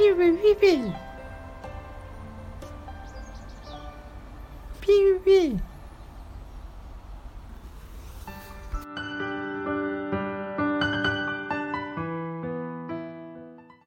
Beep 0.00 0.16
beep. 0.60 0.86
Beep 4.80 5.24
pew. 5.24 5.60